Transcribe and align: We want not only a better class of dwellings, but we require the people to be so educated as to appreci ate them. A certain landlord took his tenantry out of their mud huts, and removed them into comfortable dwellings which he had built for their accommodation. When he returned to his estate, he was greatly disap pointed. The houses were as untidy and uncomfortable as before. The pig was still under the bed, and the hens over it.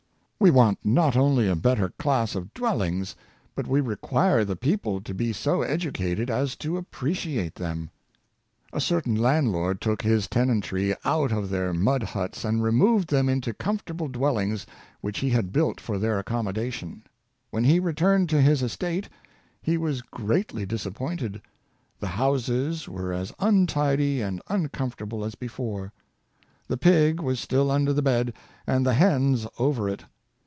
We 0.43 0.49
want 0.49 0.79
not 0.83 1.15
only 1.15 1.47
a 1.47 1.55
better 1.55 1.89
class 1.99 2.33
of 2.33 2.51
dwellings, 2.55 3.15
but 3.53 3.67
we 3.67 3.79
require 3.79 4.43
the 4.43 4.55
people 4.55 4.99
to 4.99 5.13
be 5.13 5.33
so 5.33 5.61
educated 5.61 6.31
as 6.31 6.55
to 6.55 6.81
appreci 6.81 7.37
ate 7.39 7.53
them. 7.53 7.91
A 8.73 8.81
certain 8.81 9.15
landlord 9.15 9.79
took 9.79 10.01
his 10.01 10.27
tenantry 10.27 10.95
out 11.05 11.31
of 11.31 11.51
their 11.51 11.75
mud 11.75 12.01
huts, 12.01 12.43
and 12.43 12.63
removed 12.63 13.09
them 13.09 13.29
into 13.29 13.53
comfortable 13.53 14.07
dwellings 14.07 14.65
which 14.99 15.19
he 15.19 15.29
had 15.29 15.53
built 15.53 15.79
for 15.79 15.99
their 15.99 16.17
accommodation. 16.17 17.03
When 17.51 17.65
he 17.65 17.79
returned 17.79 18.27
to 18.29 18.41
his 18.41 18.63
estate, 18.63 19.09
he 19.61 19.77
was 19.77 20.01
greatly 20.01 20.65
disap 20.65 20.95
pointed. 20.95 21.43
The 21.99 22.07
houses 22.17 22.89
were 22.89 23.13
as 23.13 23.31
untidy 23.37 24.21
and 24.21 24.41
uncomfortable 24.49 25.23
as 25.23 25.35
before. 25.35 25.93
The 26.67 26.77
pig 26.77 27.19
was 27.19 27.39
still 27.39 27.69
under 27.69 27.93
the 27.93 28.01
bed, 28.01 28.33
and 28.65 28.83
the 28.83 28.95
hens 28.95 29.45
over 29.59 29.87
it. 29.87 30.05